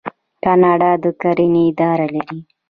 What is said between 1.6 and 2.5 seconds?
اداره لري.